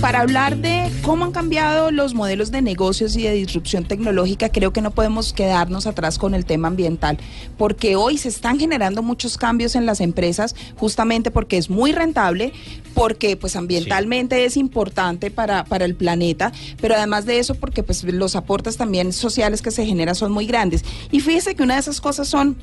[0.00, 4.72] Para hablar de cómo han cambiado los modelos de negocios y de disrupción tecnológica, creo
[4.72, 7.18] que no podemos quedarnos atrás con el tema ambiental,
[7.56, 12.52] porque hoy se están generando muchos cambios en las empresas, justamente porque es muy rentable,
[12.94, 18.04] porque pues ambientalmente es importante para, para el planeta, pero además de eso, porque pues
[18.04, 20.84] los aportes también sociales que se generan son muy grandes.
[21.10, 22.56] Y fíjese que una de esas cosas son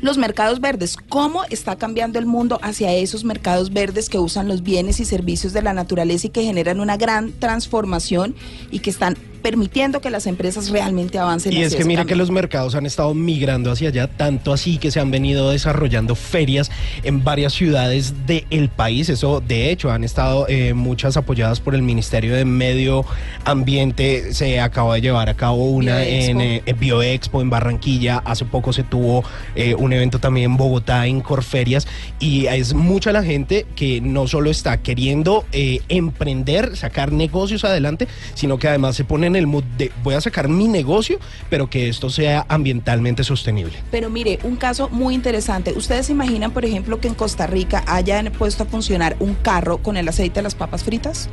[0.00, 4.62] los mercados verdes, cómo está cambiando el mundo hacia esos mercados verdes que usan los
[4.62, 8.34] bienes y servicios de la naturaleza y que generan una gran transformación
[8.70, 11.52] y que están permitiendo que las empresas realmente avancen.
[11.52, 12.06] Y es que cambio.
[12.06, 16.14] que los mercados han estado migrando hacia allá, tanto así que se han venido desarrollando
[16.14, 16.70] ferias
[17.02, 19.08] en varias ciudades del país.
[19.08, 23.04] Eso, de hecho, han estado eh, muchas apoyadas por el Ministerio de Medio
[23.44, 24.34] Ambiente.
[24.34, 26.30] Se acaba de llevar a cabo una Bioexpo.
[26.30, 28.18] en, eh, en Bioexpo en Barranquilla.
[28.24, 31.86] Hace poco se tuvo eh, un evento también en Bogotá, en Corferias.
[32.18, 38.08] Y es mucha la gente que no solo está queriendo eh, emprender, sacar negocios adelante,
[38.34, 41.70] sino que además se pone en el mood de voy a sacar mi negocio, pero
[41.70, 43.72] que esto sea ambientalmente sostenible.
[43.90, 45.72] Pero mire, un caso muy interesante.
[45.72, 49.78] Ustedes se imaginan, por ejemplo, que en Costa Rica hayan puesto a funcionar un carro
[49.78, 51.28] con el aceite de las papas fritas.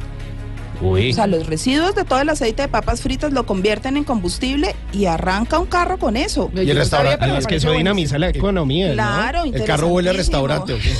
[0.81, 1.11] Uy.
[1.11, 4.75] O sea, los residuos de todo el aceite de papas fritas lo convierten en combustible
[4.93, 6.51] y arranca un carro con eso.
[6.53, 8.89] Y el restaurante, es que eso dinamiza la economía.
[8.89, 8.93] ¿no?
[8.93, 10.73] Claro, El carro huele a restaurante.
[10.73, 10.91] ¿o qué?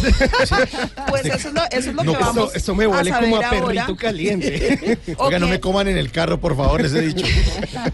[1.10, 3.20] Pues eso es lo, eso es lo No, que esto- vamos Esto me huele a
[3.20, 3.50] como a ahora.
[3.66, 4.98] perrito caliente.
[5.18, 7.26] Oiga, no me coman en el carro, por favor, les he dicho.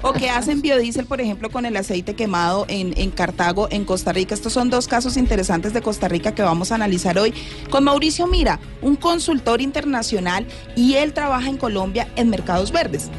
[0.01, 4.13] O que hacen biodiesel, por ejemplo, con el aceite quemado en, en Cartago, en Costa
[4.13, 4.33] Rica.
[4.33, 7.33] Estos son dos casos interesantes de Costa Rica que vamos a analizar hoy
[7.69, 10.45] con Mauricio Mira, un consultor internacional
[10.75, 11.72] y él trabaja en Colombia
[12.15, 13.09] en mercados verdes.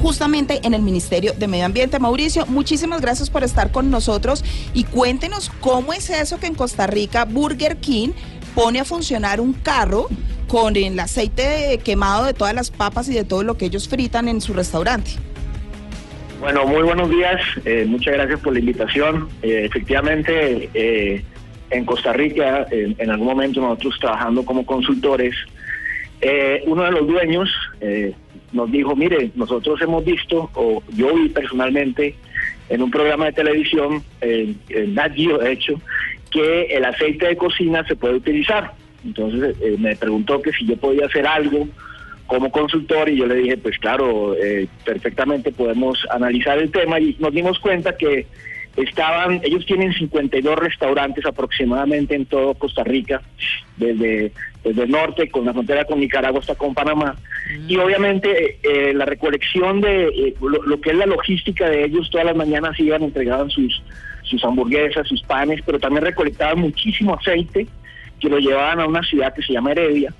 [0.00, 1.98] Justamente en el Ministerio de Medio Ambiente.
[1.98, 6.86] Mauricio, muchísimas gracias por estar con nosotros y cuéntenos cómo es eso que en Costa
[6.86, 8.10] Rica Burger King
[8.54, 10.08] pone a funcionar un carro
[10.48, 14.28] con el aceite quemado de todas las papas y de todo lo que ellos fritan
[14.28, 15.12] en su restaurante.
[16.40, 17.40] Bueno, muy buenos días.
[17.64, 19.28] eh, muchas gracias por la invitación.
[19.42, 21.24] Eh, efectivamente, eh,
[21.70, 25.36] en Costa Rica, en, en algún momento nosotros trabajando como consultores,
[26.22, 27.50] eh, uno de los dueños
[27.80, 28.14] eh,
[28.52, 32.14] nos dijo, mire, nosotros hemos visto, o yo vi personalmente,
[32.68, 35.74] en un programa de televisión, eh, en Nat Geo, de hecho,
[36.30, 38.72] que el aceite de cocina se puede utilizar.
[39.04, 41.68] Entonces eh, me preguntó que si yo podía hacer algo
[42.26, 47.16] como consultor y yo le dije, pues claro, eh, perfectamente podemos analizar el tema y
[47.18, 48.26] nos dimos cuenta que
[48.76, 53.20] estaban, ellos tienen 52 restaurantes aproximadamente en todo Costa Rica,
[53.76, 54.32] desde,
[54.64, 57.16] desde el norte, con la frontera con Nicaragua hasta con Panamá.
[57.68, 62.08] Y obviamente eh, la recolección de eh, lo, lo que es la logística de ellos,
[62.10, 63.82] todas las mañanas iban, entregaban sus,
[64.22, 67.66] sus hamburguesas, sus panes, pero también recolectaban muchísimo aceite
[68.20, 70.14] que lo llevaban a una ciudad que se llama Heredia,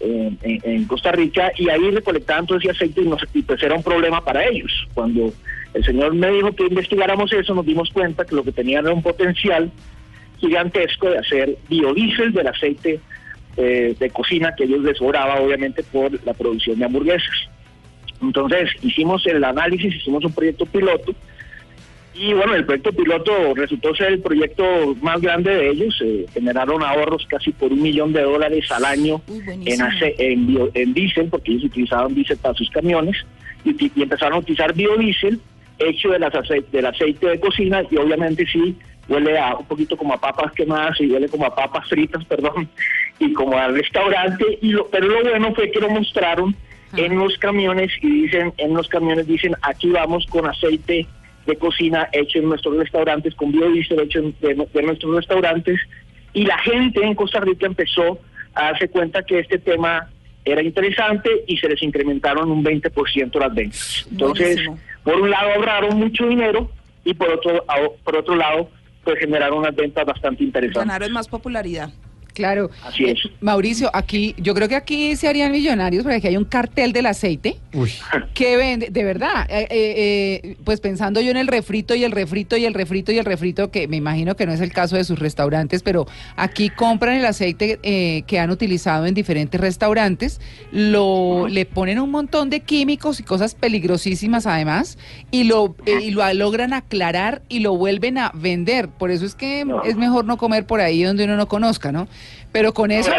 [0.00, 3.60] en, en- en Costa Rica, y ahí recolectaban todo ese aceite y, nos- y pues
[3.62, 4.70] era un problema para ellos.
[4.94, 5.32] Cuando
[5.74, 8.94] el señor me dijo que investigáramos eso, nos dimos cuenta que lo que tenían era
[8.94, 9.70] un potencial
[10.38, 13.00] gigantesco de hacer biodiesel del aceite
[13.56, 17.34] eh, de cocina que ellos les sobraba, obviamente, por la producción de hamburguesas.
[18.22, 21.12] Entonces hicimos el análisis, hicimos un proyecto piloto
[22.14, 24.64] y bueno, el proyecto piloto resultó ser el proyecto
[25.02, 25.96] más grande de ellos.
[26.04, 30.46] eh, generaron ahorros casi por un millón de dólares al año Uy, en, ace- en,
[30.48, 33.16] bio- en diésel, porque ellos utilizaban diésel para sus camiones,
[33.64, 35.38] y, y empezaron a utilizar biodiesel
[35.78, 38.76] hecho de las ace- del aceite de cocina y obviamente sí
[39.08, 42.68] huele a un poquito como a papas quemadas y huele como a papas fritas, perdón,
[43.18, 46.54] y como al restaurante, y lo, pero lo bueno fue que lo mostraron
[46.96, 51.06] en los camiones y dicen, en los camiones dicen, aquí vamos con aceite
[51.46, 55.78] de cocina hecho en nuestros restaurantes, con biodiesel hecho en- de, de nuestros restaurantes,
[56.34, 58.18] y la gente en Costa Rica empezó
[58.54, 60.08] a darse cuenta que este tema
[60.44, 64.06] era interesante y se les incrementaron un 20% las ventas.
[64.10, 64.78] Entonces, Buenísimo.
[65.08, 66.70] Por un lado ahorraron mucho dinero
[67.02, 67.64] y por otro,
[68.04, 68.68] por otro lado,
[69.04, 70.86] pues generaron unas ventas bastante interesantes.
[70.86, 71.88] Ganaron más popularidad.
[72.38, 72.70] Claro.
[72.84, 73.18] Así es.
[73.24, 76.92] Eh, Mauricio, aquí, yo creo que aquí se harían millonarios porque aquí hay un cartel
[76.92, 77.92] del aceite Uy.
[78.34, 82.12] que vende, de verdad, eh, eh, eh, pues pensando yo en el refrito y el
[82.12, 84.96] refrito y el refrito y el refrito, que me imagino que no es el caso
[84.96, 86.06] de sus restaurantes, pero
[86.36, 90.40] aquí compran el aceite eh, que han utilizado en diferentes restaurantes,
[90.72, 94.96] lo le ponen un montón de químicos y cosas peligrosísimas además,
[95.30, 98.88] y lo, eh, y lo logran aclarar y lo vuelven a vender.
[98.88, 99.82] Por eso es que No.
[99.82, 102.06] es mejor no comer por ahí donde uno no conozca, ¿no?
[102.50, 103.12] Pero con eso,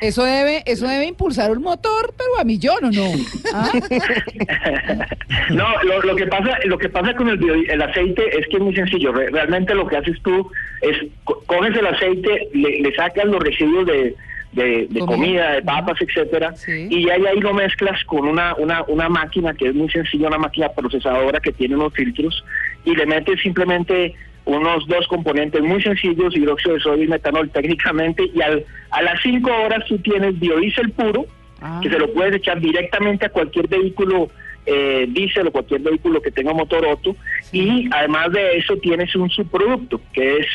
[0.00, 3.12] eso debe, eso debe impulsar un motor, pero a millón o no.
[3.54, 3.70] ¿Ah?
[5.50, 8.56] No, lo, lo que pasa, lo que pasa con el, bio- el aceite es que
[8.56, 9.12] es muy sencillo.
[9.12, 13.42] Re- realmente lo que haces tú es co- coges el aceite, le, le sacas los
[13.42, 14.14] residuos de,
[14.52, 15.52] de, de Comida.
[15.52, 16.86] de papas, etcétera, Sí.
[16.90, 20.38] y ahí, ahí lo mezclas con una, una, una máquina que es muy sencilla, una
[20.38, 22.44] máquina procesadora que tiene unos filtros,
[22.84, 24.14] y le metes simplemente
[24.44, 29.20] unos dos componentes muy sencillos, hidróxido de sodio y metanol técnicamente, y al, a las
[29.22, 31.26] cinco horas tú tienes biodiesel puro,
[31.60, 31.80] Ah.
[31.82, 34.28] que se lo puedes echar directamente a cualquier vehículo
[34.66, 37.16] eh, diésel o cualquier vehículo que tenga motor Otto
[37.52, 40.46] y además de eso tienes un subproducto que es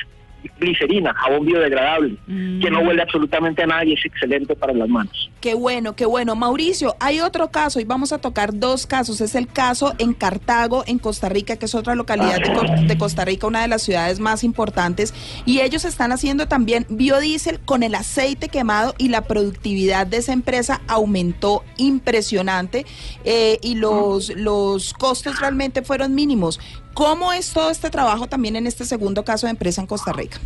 [0.60, 5.30] glicerina, jabón biodegradable, que no huele absolutamente a nada y es excelente para las manos.
[5.42, 6.36] Qué bueno, qué bueno.
[6.36, 9.22] Mauricio, hay otro caso y vamos a tocar dos casos.
[9.22, 12.40] Es el caso en Cartago, en Costa Rica, que es otra localidad
[12.88, 15.14] de Costa Rica, una de las ciudades más importantes.
[15.46, 20.34] Y ellos están haciendo también biodiesel con el aceite quemado y la productividad de esa
[20.34, 22.86] empresa aumentó impresionante
[23.24, 26.60] eh, y los, los costos realmente fueron mínimos.
[27.00, 30.38] ¿Cómo es todo este trabajo también en este segundo caso de empresa en Costa Rica?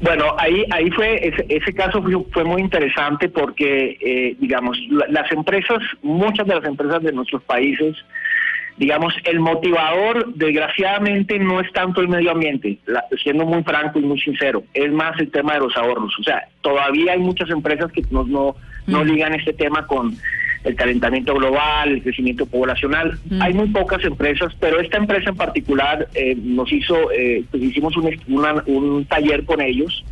[0.00, 5.04] Bueno, ahí ahí fue ese, ese caso fue, fue muy interesante porque eh, digamos la-
[5.08, 7.94] las empresas, muchas de las empresas de nuestros países,
[8.78, 14.02] digamos el motivador desgraciadamente no es tanto el medio ambiente, la- siendo muy franco y
[14.02, 16.14] muy sincero, es más el tema de los ahorros.
[16.18, 18.56] O sea, todavía hay muchas empresas que no no,
[18.86, 20.16] no ligan este tema con
[20.64, 23.18] el calentamiento global, el crecimiento poblacional.
[23.40, 27.96] Hay muy pocas empresas, pero esta empresa en particular eh, nos hizo, eh, pues hicimos
[27.96, 30.04] un, una- un taller con ellos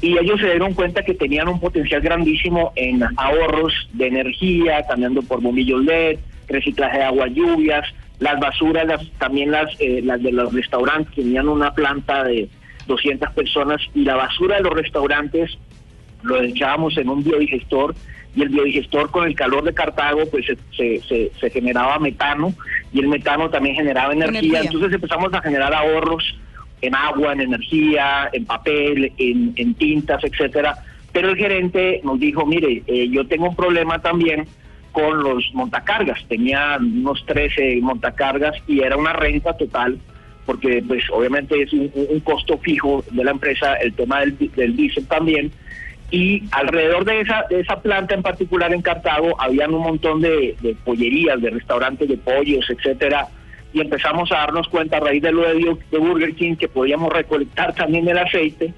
[0.00, 5.22] y ellos se dieron cuenta que tenían un potencial grandísimo en ahorros de energía, cambiando
[5.22, 6.18] por bombillos LED,
[6.48, 7.86] reciclaje de agua, lluvias,
[8.18, 12.48] las basuras, las, también las, eh, las de los restaurantes, tenían una planta de
[12.88, 15.56] 200 personas y la basura de los restaurantes
[16.22, 17.94] lo echábamos en un biodigestor
[18.36, 22.52] y el biodigestor con el calor de Cartago pues se, se, se- se generaba metano
[22.92, 24.40] y el metano también generaba energía.
[24.40, 24.60] Energía.
[24.62, 26.24] entonces empezamos a generar ahorros
[26.82, 30.76] en agua, en energía, en papel, en, en tintas, etcétera.
[31.12, 34.46] Pero el gerente nos dijo, mire, eh, yo tengo un problema también
[34.92, 36.24] con los montacargas.
[36.28, 39.98] Tenía unos 13 montacargas y era una renta total
[40.46, 44.76] porque pues obviamente es un, un costo fijo de la empresa, el tema del, del
[44.76, 45.50] diésel también,
[46.14, 50.54] y alrededor de esa, de esa planta en particular en Cartago habían un montón de,
[50.84, 53.26] pollerías, de restaurantes de pollos, etcétera,
[53.72, 57.74] y empezamos a darnos cuenta a raíz de lo de Burger King que podíamos recolectar
[57.74, 58.72] también el aceite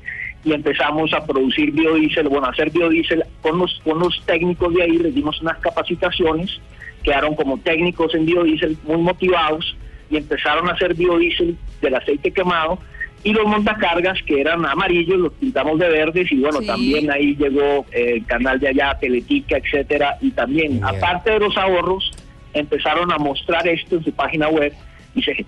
[0.44, 4.84] y empezamos a producir biodiesel, bueno, a hacer biodiesel con los, con los técnicos de
[4.84, 6.58] ahí, les dimos unas capacitaciones,
[7.02, 9.76] quedaron como técnicos en biodiesel muy motivados
[10.08, 12.78] y empezaron a hacer biodiesel del aceite quemado
[13.26, 16.66] y los montacargas que eran amarillos los pintamos de verdes y bueno, Sí.
[16.68, 21.56] también ahí llegó eh, el canal de allá, Teletica, etcétera, y también, aparte de los
[21.56, 22.12] ahorros,
[22.54, 24.72] empezaron a mostrar esto en su página web
[25.16, 25.44] y se,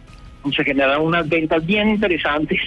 [0.56, 2.60] se generaron unas ventas bien interesantes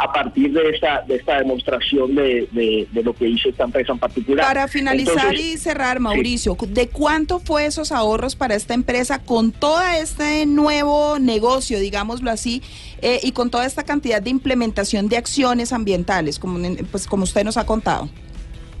[0.00, 3.92] a partir de esta de esta demostración de, de- de lo que hizo esta empresa
[3.92, 4.46] en particular.
[4.46, 9.50] Para finalizar Entonces, y cerrar, Mauricio, ¿de cuánto fue esos ahorros para esta empresa con
[9.50, 12.62] todo este nuevo negocio, digámoslo así,
[13.02, 16.58] eh, y con toda esta cantidad de implementación de acciones ambientales, como,
[16.92, 18.08] pues, como usted nos ha contado?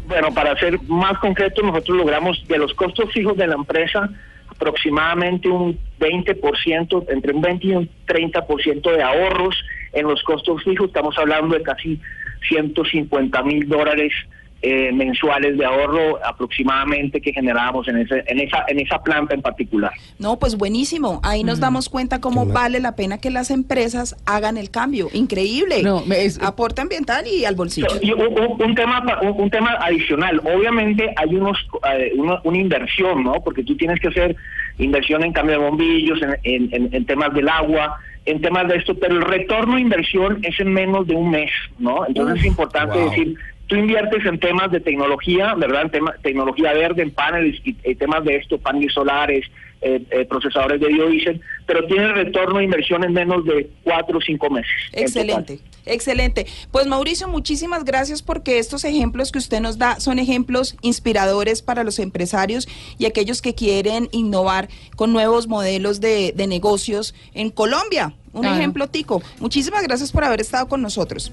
[0.06, 4.08] Bueno, para ser más concreto, nosotros logramos de los costos fijos de la empresa
[4.48, 9.54] aproximadamente un 20%, entre un 20 y un 30% de ahorros
[9.92, 10.88] en los costos fijos.
[10.88, 12.00] Estamos hablando de casi
[12.48, 14.12] 150 mil dólares
[14.60, 19.40] eh, mensuales de ahorro aproximadamente que generábamos en, ese, en, esa, en esa planta en
[19.40, 19.92] particular.
[20.18, 21.20] No, pues buenísimo.
[21.22, 25.10] Ahí nos damos cuenta cómo vale la pena que las empresas hagan el cambio.
[25.12, 25.84] Increíble.
[25.84, 27.86] No, es- Aporte ambiental y al bolsillo.
[28.02, 31.56] Y un, un- un tema un, un tema adicional, obviamente hay unos
[31.96, 33.34] eh, una inversión, ¿no?
[33.44, 34.34] Porque tú tienes que hacer
[34.78, 37.96] inversión en cambio de bombillos, en, en- en- en temas del agua,
[38.28, 41.50] en temas de esto, pero el retorno de inversión es en menos de un mes,
[41.78, 42.06] ¿no?
[42.06, 43.10] Entonces es importante wow.
[43.10, 43.36] decir
[43.68, 45.82] tú inviertes en temas de tecnología, ¿verdad?
[45.82, 49.44] En tema, tecnología verde, en paneles, y, y temas de esto, paneles solares,
[49.80, 54.20] eh, eh, procesadores de biodiesel, pero tiene retorno de inversión en menos de cuatro o
[54.20, 54.72] cinco meses.
[54.92, 56.46] en Excelente, excelente.
[56.72, 61.84] Pues Mauricio, muchísimas gracias porque estos ejemplos que usted nos da son ejemplos inspiradores para
[61.84, 62.66] los empresarios
[62.98, 68.14] y aquellos que quieren innovar con nuevos modelos de, de negocios en Colombia.
[68.32, 68.56] Un Claro.
[68.56, 69.22] ejemplo, Tico.
[69.38, 71.32] Muchísimas gracias por haber estado con nosotros.